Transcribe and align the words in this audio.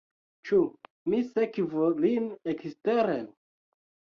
Ĉu 0.49 0.61
mi 1.13 1.19
sekvu 1.27 1.91
lin 1.99 2.27
eksteren? 2.55 3.29